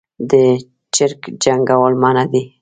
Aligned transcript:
د 0.29 0.31
چرګ 0.95 1.21
جنګول 1.43 1.93
منع 2.01 2.25
دي 2.31 2.43